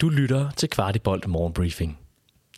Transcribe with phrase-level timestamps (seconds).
[0.00, 1.98] Du lytter til Kvartibolt Morgenbriefing.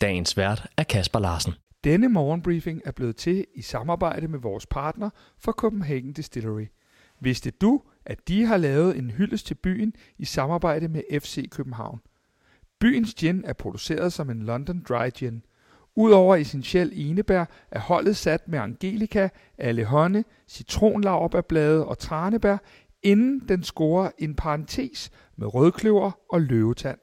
[0.01, 1.53] Dagens vært er Kasper Larsen.
[1.83, 6.65] Denne morgenbriefing er blevet til i samarbejde med vores partner fra Copenhagen Distillery.
[7.19, 11.99] Vidste du, at de har lavet en hyldest til byen i samarbejde med FC København?
[12.79, 15.43] Byens gin er produceret som en London Dry Gin.
[15.95, 22.57] Udover essentiel enebær er holdet sat med angelika, allehånde, citronlaverbærblade og tranebær,
[23.03, 26.97] inden den scorer en parentes med rødkløver og løvetand.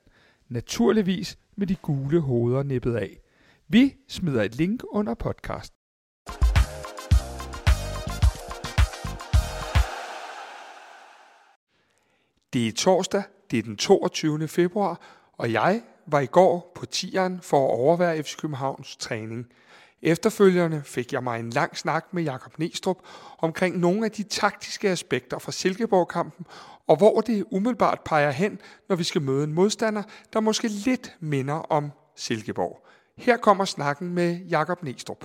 [0.48, 3.20] Naturligvis med de gule hoveder nippet af.
[3.68, 5.72] Vi smider et link under podcast.
[12.52, 14.48] Det er torsdag, det er den 22.
[14.48, 15.00] februar,
[15.32, 19.46] og jeg var i går på tieren for at overvære FC Københavns træning.
[20.02, 22.98] Efterfølgende fik jeg mig en lang snak med Jakob Nestrup
[23.38, 26.46] omkring nogle af de taktiske aspekter fra Silkeborg-kampen,
[26.86, 30.02] og hvor det umiddelbart peger hen, når vi skal møde en modstander,
[30.32, 32.86] der måske lidt minder om Silkeborg.
[33.18, 35.24] Her kommer snakken med Jakob Nestrup.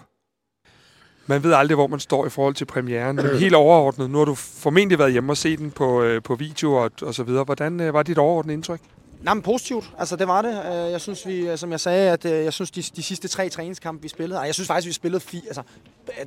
[1.27, 3.15] Man ved aldrig, hvor man står i forhold til premieren.
[3.15, 6.35] Men helt overordnet, nu har du formentlig været hjemme og set den på, øh, på
[6.35, 7.43] video og, og så videre.
[7.43, 8.79] Hvordan øh, var dit overordnede indtryk?
[9.23, 9.91] Nej, men positivt.
[9.97, 10.51] Altså, det var det.
[10.51, 13.27] Øh, jeg synes, vi, øh, som jeg sagde, at øh, jeg synes, de, de sidste
[13.27, 15.61] tre træningskampe, vi spillede, jeg synes faktisk, vi spillede fire, altså,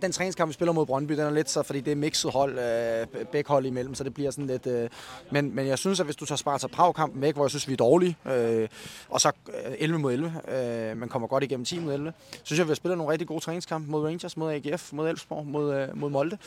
[0.02, 2.58] den træningskamp, vi spiller mod Brøndby, den er lidt så, fordi det er mixet hold,
[2.58, 4.66] øh, begge hold imellem, så det bliver sådan lidt...
[4.66, 4.88] Øh,
[5.30, 7.72] men, men jeg synes, at hvis du tager Sparta Prag-kampen væk, hvor jeg synes, vi
[7.72, 8.68] er dårlige, øh,
[9.08, 9.32] og så
[9.78, 12.70] 11 mod 11, øh, man kommer godt igennem 10 mod 11, så synes jeg, vi
[12.70, 16.10] har spillet nogle rigtig gode træningskampe mod Rangers, mod AGF, mod Elfsborg, mod, øh, mod
[16.10, 16.38] Molde.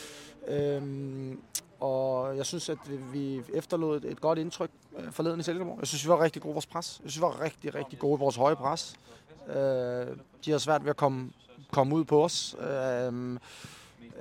[0.48, 0.82] Øh,
[1.80, 2.78] og jeg synes, at
[3.14, 5.78] vi efterlod et godt indtryk øh, forleden i Silkeborg.
[5.80, 7.00] Jeg synes, vi var rigtig gode i vores pres.
[7.04, 8.96] Jeg synes, vi var rigtig, rigtig gode i vores høje pres.
[9.48, 9.56] Øh,
[10.46, 11.32] de har svært ved at komme,
[11.72, 12.56] komme ud på os.
[12.60, 13.38] Øh,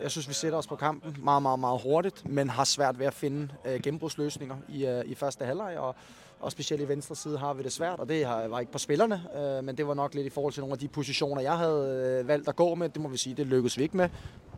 [0.02, 3.06] jeg synes, vi sætter os på kampen meget, meget, meget hurtigt, men har svært ved
[3.06, 5.78] at finde øh, gennembrudsløsninger i, øh, i første halvleg.
[5.78, 5.94] Og,
[6.40, 9.22] og specielt i venstre side har vi det svært, og det var ikke på spillerne,
[9.62, 12.48] men det var nok lidt i forhold til nogle af de positioner, jeg havde valgt
[12.48, 12.88] at gå med.
[12.88, 14.08] Det må vi sige, det lykkedes vi ikke med.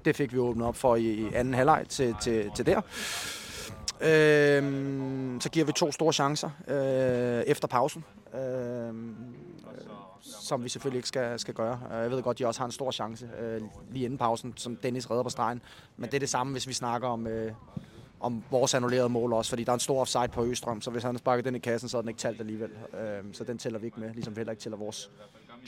[0.04, 2.80] Det fik vi åbnet op for i anden halvleg til, til, til der.
[4.00, 8.94] Øhm, så giver vi to store chancer øh, efter pausen, øh,
[10.20, 11.80] som vi selvfølgelig ikke skal, skal gøre.
[11.92, 13.60] Jeg ved godt, de også har en stor chance øh,
[13.90, 15.62] lige inden pausen, som Dennis redder på stregen.
[15.96, 17.52] Men det er det samme, hvis vi snakker om, øh,
[18.20, 21.02] om vores annullerede mål også, fordi der er en stor offside på Østrøm, så hvis
[21.02, 22.70] han sparker den i kassen, så er den ikke talt alligevel.
[23.00, 25.10] Øh, så den tæller vi ikke med, ligesom vi heller ikke tæller vores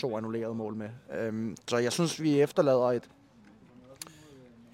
[0.00, 0.88] to annullerede mål med.
[1.19, 3.09] Øh, så jeg synes, vi efterlader et,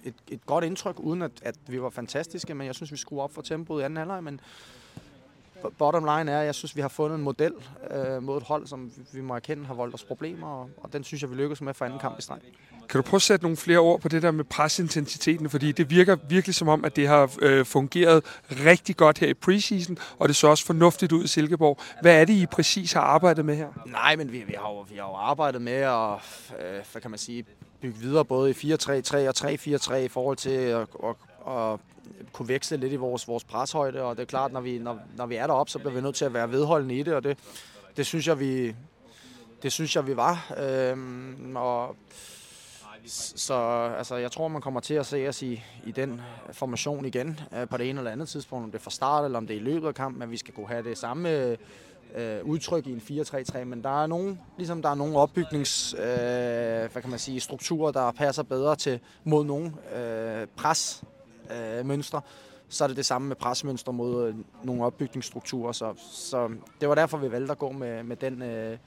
[0.03, 3.23] et, et godt indtryk, uden at, at vi var fantastiske, men jeg synes, vi skruer
[3.23, 4.41] op for tempoet i anden halvleg, men
[5.77, 7.53] bottom line er, at jeg synes, vi har fundet en model
[7.91, 11.03] øh, mod et hold, som vi må erkende har voldt os problemer, og, og den
[11.03, 12.39] synes jeg, vi lykkes med for anden kamp i streg.
[12.89, 15.49] Kan du prøve at sætte nogle flere ord på det der med presintensiteten?
[15.49, 18.23] Fordi det virker virkelig som om, at det har øh, fungeret
[18.65, 21.79] rigtig godt her i preseason, og det så også fornuftigt ud i Silkeborg.
[22.01, 23.67] Hvad er det, I præcis har arbejdet med her?
[23.85, 26.13] Nej, men vi, vi, har, jo, vi har jo arbejdet med at,
[26.59, 27.45] øh, hvad kan man sige,
[27.81, 31.15] bygge videre både i 4-3-3 og 3-4-3 i forhold til at, at,
[31.47, 31.79] at
[32.33, 35.25] kunne veksle lidt i vores, vores preshøjde, og det er klart, når vi, når, når
[35.25, 37.37] vi er deroppe, så bliver vi nødt til at være vedholdende i det, og det,
[37.97, 38.75] det synes jeg, vi,
[39.63, 40.53] det synes jeg, vi var.
[40.57, 41.95] Øhm, og
[43.05, 43.53] så
[43.97, 46.11] altså, jeg tror, man kommer til at se os i, i den
[46.47, 49.25] øh, formation igen øh, på det ene eller andet tidspunkt, om det er fra start
[49.25, 51.57] eller om det er i løbet af kampen, men vi skal kunne have det samme
[52.15, 56.01] øh, udtryk i en 4-3-3, men der er nogle, ligesom der er nogle opbygnings, øh,
[56.91, 61.79] hvad kan man sige, strukturer, der passer bedre til mod nogle øh, presmønstre.
[61.79, 62.21] øh, mønstre,
[62.69, 65.71] så er det det samme med presmønstre mod øh, nogle opbygningsstrukturer.
[65.71, 66.49] Så, så
[66.81, 68.77] det var derfor, vi valgte at gå med, med den, øh,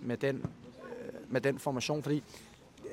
[0.00, 2.22] med den, øh, med den formation, fordi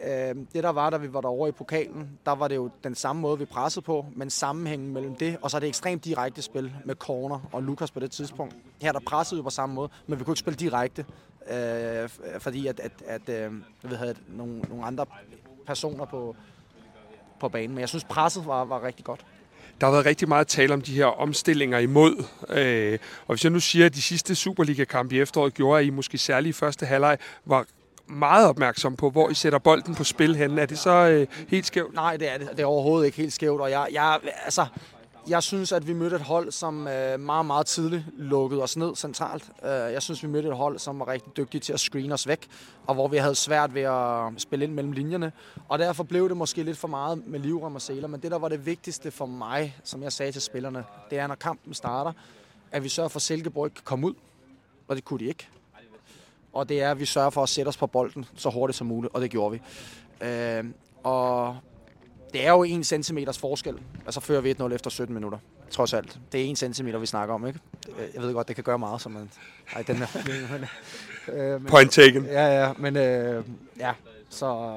[0.04, 2.96] øh, det der var, da vi var derovre i pokalen, der var det jo den
[2.96, 6.42] samme måde, vi pressede på, men sammenhængen mellem det, og så er det ekstremt direkte
[6.42, 8.56] spil med Corner og Lukas på det tidspunkt.
[8.82, 11.06] Her der pressede vi på samme måde, men vi kunne ikke spille direkte,
[11.52, 12.10] øh,
[12.40, 13.36] fordi at, at, at øh,
[13.84, 15.06] jeg ved, havde nogle, nogle andre
[15.66, 16.36] personer på,
[17.40, 17.70] på banen.
[17.70, 19.26] Men jeg synes, presset var, var rigtig godt.
[19.82, 22.24] Der har været rigtig meget tale om de her omstillinger imod.
[22.50, 25.90] Øh, og hvis jeg nu siger, at de sidste Superliga-kampe i efteråret gjorde, at I
[25.90, 27.66] måske særligt i første halvleg var
[28.08, 30.60] meget opmærksom på, hvor I sætter bolden på spil hen.
[30.60, 31.94] Er det så øh, helt skævt?
[31.94, 32.50] Nej, det er det.
[32.52, 33.62] Det er overhovedet ikke helt skævt.
[33.62, 34.66] Og jeg, jeg, altså,
[35.30, 38.96] jeg synes, at vi mødte et hold, som øh, meget, meget tidligt lukkede os ned
[38.96, 39.44] centralt.
[39.64, 42.28] Øh, jeg synes, vi mødte et hold, som var rigtig dygtige til at screen os
[42.28, 42.48] væk,
[42.88, 45.32] og hvor vi havde svært ved at spille ind mellem linjerne.
[45.70, 48.08] Og derfor blev det måske lidt for meget med livrem og sæler.
[48.08, 51.28] Men det, der var det vigtigste for mig, som jeg sagde til spillerne, det er,
[51.28, 52.12] når kampen starter,
[52.72, 54.14] at vi sørger for, at Silkeborg ikke kan komme ud.
[54.88, 55.48] Og det kunne de ikke.
[56.54, 58.88] Og det er, at vi sørger for at sætte os på bolden så hurtigt som
[58.88, 59.62] muligt, og det gjorde vi.
[60.28, 60.64] Øh,
[61.04, 61.58] og
[62.34, 65.38] det er jo en centimeters forskel, og så fører vi 1-0 efter 17 minutter.
[65.72, 66.20] trods alt.
[66.32, 67.60] Det er en centimeter, vi snakker om, ikke?
[68.14, 69.32] Jeg ved godt, det kan gøre meget, som man...
[69.76, 70.08] Ej, den er...
[71.34, 72.26] øh, men, Point taken.
[72.26, 73.44] Ja, ja, men øh,
[73.80, 73.92] ja,
[74.30, 74.76] så...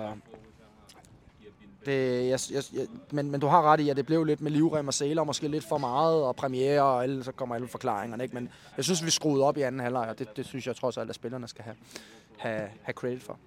[1.87, 4.41] Det, øh, jeg, jeg, jeg, men, men du har ret i, at det blev lidt
[4.41, 7.69] med livrem og sæler, måske lidt for meget, og premiere, og alle, så kommer alle
[7.69, 8.23] forklaringerne.
[8.23, 8.35] Ikke?
[8.35, 10.97] Men jeg synes, vi skruede op i anden halvleg, og det, det synes jeg trods
[10.97, 11.77] alt, at spillerne skal have,
[12.37, 13.39] have, have credit for.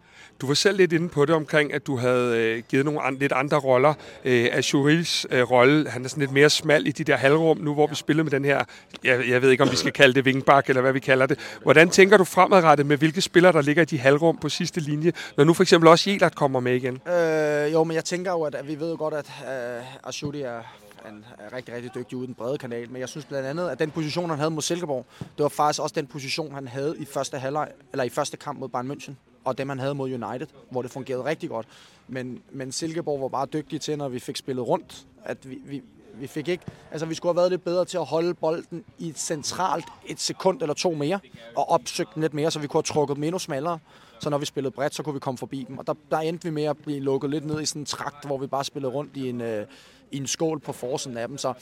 [0.42, 3.16] Du var selv lidt inde på det omkring, at du havde øh, givet nogle an,
[3.16, 3.94] lidt andre roller.
[4.26, 7.74] Øh, Ashurils øh, rolle, han er sådan lidt mere smal i de der halvrum, nu
[7.74, 8.64] hvor vi spiller med den her,
[9.04, 11.40] jeg, jeg ved ikke om vi skal kalde det vingbak, eller hvad vi kalder det.
[11.64, 15.14] Hvordan tænker du fremadrettet med, hvilke spillere, der ligger i de halvrum på sidste linje,
[15.38, 17.02] når nu for eksempel også Jelert kommer med igen?
[17.08, 20.42] Øh, jo, men jeg tænker jo, at, at vi ved jo godt, at øh, Ashuri
[20.42, 20.62] er
[21.06, 22.92] han er rigtig, rigtig dygtig ude i den brede kanal.
[22.92, 25.82] Men jeg synes blandt andet, at den position, han havde mod Silkeborg, det var faktisk
[25.82, 29.14] også den position, han havde i første halvleg, eller i første kamp mod Bayern München
[29.44, 31.68] og dem han havde mod United, hvor det fungerede rigtig godt.
[32.08, 35.84] Men, men Silkeborg var bare dygtige til, når vi fik spillet rundt, at vi, vi,
[36.14, 39.10] vi fik ikke, altså vi skulle have været lidt bedre til at holde bolden i
[39.10, 41.20] et centralt et sekund eller to mere,
[41.56, 43.80] og opsøgt den lidt mere, så vi kunne have trukket dem endnu smallere.
[44.20, 45.78] Så når vi spillede bredt, så kunne vi komme forbi dem.
[45.78, 48.26] Og der, der endte vi med at blive lukket lidt ned i sådan en trakt,
[48.26, 49.66] hvor vi bare spillede rundt i en, øh,
[50.12, 51.38] i en skål på forsiden af dem.
[51.38, 51.54] Så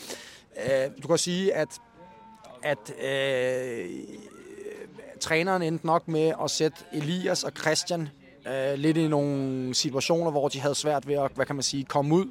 [0.65, 1.69] øh, du kan sige, at,
[2.63, 3.89] at øh,
[5.19, 8.09] træneren endte nok med at sætte Elias og Christian
[8.47, 11.83] øh, lidt i nogle situationer, hvor de havde svært ved at, hvad kan man sige,
[11.83, 12.25] komme ud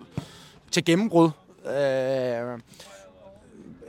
[0.71, 1.31] til gennembrud.
[1.67, 2.61] Øh,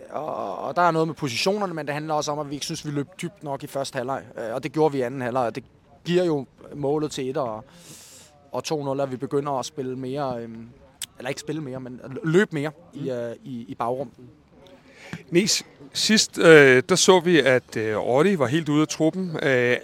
[0.09, 2.65] og, og der er noget med positionerne, men det handler også om, at vi ikke
[2.65, 4.23] synes, vi løb dybt nok i første halvleg.
[4.37, 5.63] Øh, og det gjorde vi i anden halvleg, og det
[6.07, 6.45] giver jo
[6.75, 7.63] målet til 1 og,
[8.51, 10.49] og 2-0, at vi begynder at spille mere, øh,
[11.17, 13.05] eller ikke spille mere, men løbe mere mm.
[13.05, 14.11] i, øh, i, i bagrum.
[15.31, 19.37] Nis, sidst øh, der så vi, at øh, Ordi var helt ude af truppen.
[19.43, 19.77] Øh,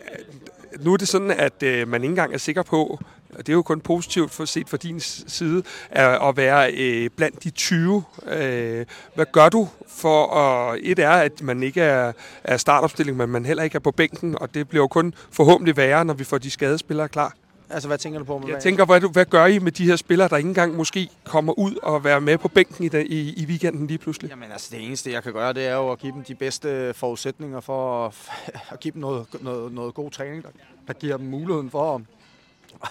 [0.79, 2.99] nu er det sådan, at øh, man ikke engang er sikker på,
[3.37, 7.49] det er jo kun positivt for set fra din side, at være øh, blandt de
[7.49, 8.03] 20.
[8.27, 8.85] Øh,
[9.15, 10.79] hvad gør du for at...
[10.83, 12.13] Et er, at man ikke er,
[12.43, 15.77] er startopstilling, men man heller ikke er på bænken, og det bliver jo kun forhåbentlig
[15.77, 17.33] værre, når vi får de skadespillere klar.
[17.69, 18.37] Altså, hvad tænker du på?
[18.37, 21.09] Med jeg tænker, hvad, hvad gør I med de her spillere, der ikke engang måske
[21.23, 24.29] kommer ud og være med på bænken i, den, i, i weekenden lige pludselig?
[24.29, 26.93] Jamen, altså, det eneste, jeg kan gøre, det er jo at give dem de bedste
[26.93, 28.13] forudsætninger for at,
[28.73, 30.49] at give dem noget, noget, noget god træning, der,
[30.87, 32.01] der giver dem muligheden for at,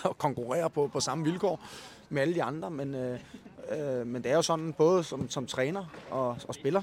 [0.05, 1.61] at konkurrere på, på samme vilkår
[2.09, 2.71] med alle de andre.
[2.71, 3.21] Men, øh,
[3.71, 6.83] øh, men det er jo sådan, både som, som træner og, og spiller,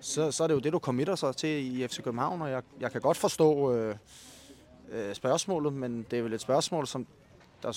[0.00, 2.62] så, så er det jo det, du committer sig til i FC København, og jeg,
[2.80, 3.94] jeg kan godt forstå øh,
[4.90, 7.06] øh, spørgsmålet, men det er vel et spørgsmål, som
[7.62, 7.72] der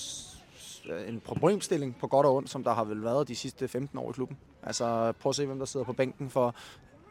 [1.07, 4.09] en problemstilling på godt og ondt, som der har vel været de sidste 15 år
[4.09, 4.37] i klubben.
[4.63, 6.55] Altså prøv at se, hvem der sidder på bænken for,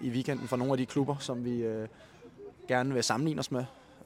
[0.01, 1.89] i weekenden for nogle af de klubber, som vi øh,
[2.69, 3.65] gerne vil sammenligne os med.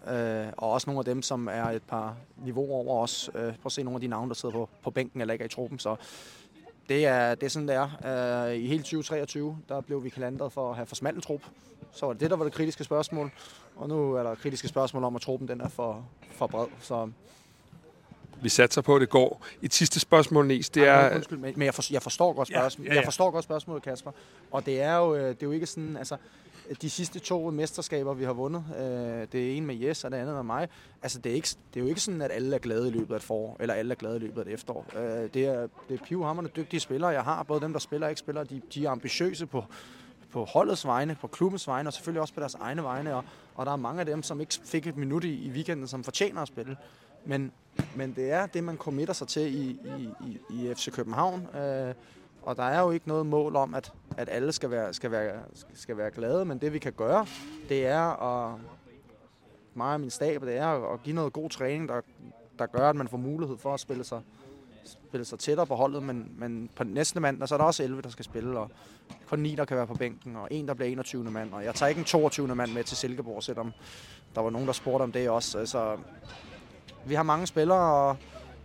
[0.09, 3.31] Øh, og også nogle af dem, som er et par niveauer over os.
[3.35, 5.43] Øh, prøv at se nogle af de navne, der sidder på, på bænken eller ikke
[5.43, 5.79] er i truppen.
[5.79, 5.97] Så
[6.89, 8.47] det er, det er sådan, det er.
[8.47, 11.41] Øh, I hele 2023, der blev vi kalandret for at have for smal trup.
[11.93, 13.31] Så var det det, der var det kritiske spørgsmål.
[13.77, 16.67] Og nu er der kritiske spørgsmål om, at truppen den er for, for bred.
[16.81, 17.11] Så
[18.43, 19.47] vi satser på, at det går.
[19.63, 21.05] Et sidste spørgsmål, Nies, det er...
[21.05, 22.89] Ja, undskyld, men jeg, for, jeg forstår godt spørgsmålet.
[22.89, 23.01] Ja, ja, ja.
[23.01, 24.11] Jeg forstår godt spørgsmålet, Kasper.
[24.51, 26.17] Og det er jo, øh, det er jo ikke sådan, altså,
[26.83, 30.17] de sidste to mesterskaber, vi har vundet, øh, det er en med Jes, og det
[30.17, 30.69] andet med mig.
[31.03, 33.15] Altså, det er, ikke, det er jo ikke sådan, at alle er glade i løbet
[33.15, 34.87] af et forår, eller alle er glade i løbet af et efterår.
[34.97, 37.43] Øh, det er, det er pivhammerne dygtige spillere, jeg har.
[37.43, 39.65] Både dem, der spiller og ikke spiller, de, de er ambitiøse på,
[40.33, 43.17] på holdets vegne, på klubbens vegne, og selvfølgelig også på deres egne vegne.
[43.17, 43.25] Og,
[43.55, 46.05] og der er mange af dem, som ikke fik et minut i, i weekenden, som
[46.05, 46.77] fortjener at spille.
[47.25, 47.53] Men,
[47.97, 51.57] men det er det, man committer sig til i, i, i, i FC København.
[51.57, 51.95] Øh,
[52.43, 55.33] og der er jo ikke noget mål om, at, at alle skal være, skal, være,
[55.75, 57.27] skal være glade, men det vi kan gøre,
[57.69, 58.61] det er at,
[59.75, 62.01] mig og min stab, det er at give noget god træning, der,
[62.59, 64.21] der gør, at man får mulighed for at spille sig,
[64.85, 68.03] spille sig tættere på holdet, men, men på næste mand, så er der også 11,
[68.03, 68.71] der skal spille, og
[69.29, 71.25] kun 9, der kan være på bænken, og en, der bliver 21.
[71.25, 72.55] mand, og jeg tager ikke en 22.
[72.55, 73.73] mand med til Silkeborg, selvom
[74.35, 75.59] der var nogen, der spurgte om det også.
[75.59, 75.97] Altså,
[77.07, 78.17] vi har mange spillere, og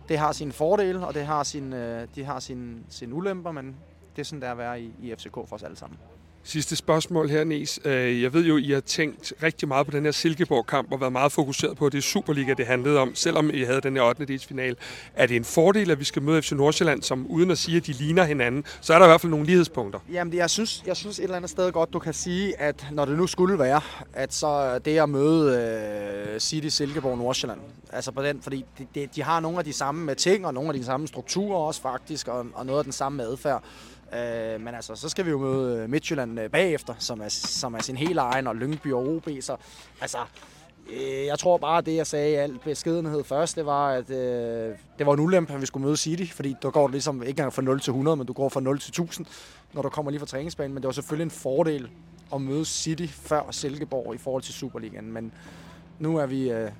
[0.08, 3.76] det har sine fordele, og det har sin, øh, de har sine, sin ulemper, men
[4.16, 5.98] det er sådan, der er at være i, i FCK for os alle sammen.
[6.42, 7.80] Sidste spørgsmål her, Nes.
[7.84, 11.12] Øh, jeg ved jo, I har tænkt rigtig meget på den her Silkeborg-kamp og været
[11.12, 14.02] meget fokuseret på, at det er Superliga, det handlede om, selvom I havde den her
[14.02, 14.38] 8.
[14.38, 14.76] final.
[15.14, 17.86] Er det en fordel, at vi skal møde FC Nordsjælland, som uden at sige, at
[17.86, 20.00] de ligner hinanden, så er der i hvert fald nogle lighedspunkter?
[20.12, 23.04] Jamen, jeg synes, jeg synes et eller andet sted godt, du kan sige, at når
[23.04, 23.80] det nu skulle være,
[24.12, 25.62] at så det at møde
[26.34, 27.60] øh, City, Silkeborg og Nordsjælland,
[27.92, 30.68] altså på den, fordi de, de, de har nogle af de samme ting, og nogle
[30.68, 33.64] af de samme strukturer også faktisk, og, og noget af den samme adfærd.
[34.14, 37.74] Øh, men altså, så skal vi jo møde øh, Midtjylland øh, bagefter, som er, som
[37.74, 39.28] er sin hele egen, og Lyngby og OB.
[39.40, 39.56] Så
[40.00, 40.18] altså,
[40.92, 44.10] Øh, jeg tror bare, at det, jeg sagde i al beskedenhed først, det var, at
[44.10, 47.30] øh, det var en ulempe, at vi skulle møde City, fordi du går ligesom ikke
[47.30, 49.26] engang fra 0 til 100, men du går fra 0 til 1000,
[49.72, 50.74] når du kommer lige fra træningsbanen.
[50.74, 51.90] Men det var selvfølgelig en fordel
[52.34, 55.12] at møde City før Silkeborg i forhold til Superligaen.
[55.12, 55.32] Men
[55.98, 56.70] nu er vi, øh,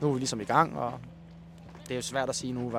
[0.00, 0.92] nu er vi ligesom i gang, og
[1.84, 2.72] det er jo svært at sige nu,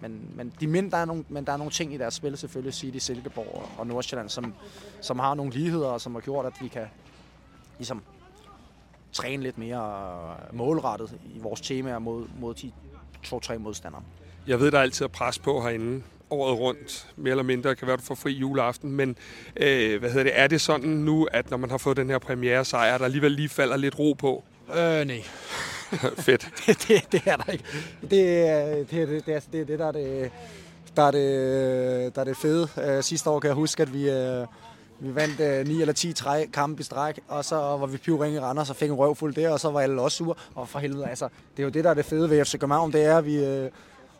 [0.00, 2.36] men, men, de mind, der er nogle, men der er nogle ting i deres spil,
[2.36, 4.54] selvfølgelig City, Silkeborg og Nordsjælland, som,
[5.00, 6.86] som har nogle ligheder, og som har gjort, at vi kan
[7.78, 8.02] ligesom
[9.12, 12.72] træne lidt mere målrettet i vores temaer mod, mod de
[13.22, 14.02] to-tre modstandere.
[14.46, 17.88] Jeg ved, der er altid er pres på herinde året rundt, mere eller mindre, kan
[17.88, 19.16] være, du får fri juleaften, men
[19.56, 22.18] øh, hvad hedder det, er det sådan nu, at når man har fået den her
[22.18, 24.44] premiere sejr, der alligevel lige falder lidt ro på?
[24.68, 25.22] Øh, nej.
[26.26, 26.48] Fedt.
[26.66, 27.64] det, det, det er der ikke.
[28.00, 30.30] Det, det, det, det, det, det, det der er det,
[30.96, 32.68] der er det, der er det fede.
[32.84, 34.46] Øh, sidste år kan jeg huske, at vi, øh,
[34.98, 37.96] vi vandt øh, uh, 9 eller 10 træ, kampe i stræk, og så var vi
[37.96, 40.34] pivringe i Randers og fik en røvfuld der, og så var alle også sure.
[40.54, 42.92] Og for helvede, altså, det er jo det, der er det fede ved FC København,
[42.92, 43.68] det er, at vi,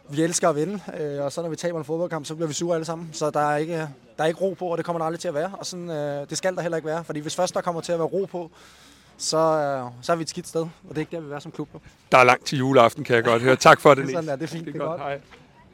[0.08, 0.80] vi elsker at vinde,
[1.20, 3.10] og så når vi taber en fodboldkamp, så bliver vi sure alle sammen.
[3.12, 5.28] Så der er ikke, der er ikke ro på, og det kommer der aldrig til
[5.28, 5.52] at være.
[5.58, 5.88] Og sådan,
[6.30, 8.24] det skal der heller ikke være, fordi hvis først der kommer til at være ro
[8.30, 8.50] på,
[9.20, 11.30] så, øh, så er vi et skidt sted, og det er ikke der, vi vil
[11.30, 11.68] være som klub.
[12.12, 13.56] Der er langt til juleaften, kan jeg godt høre.
[13.56, 14.66] Tak for det, Sådan er det er fint.
[14.66, 15.00] Det er, det er godt.
[15.00, 15.20] Hej.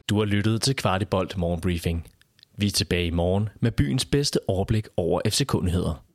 [0.09, 2.07] Du har lyttet til Kvartibolt Morgenbriefing.
[2.57, 6.06] Vi er tilbage i morgen med byens bedste overblik over FC-kundigheder.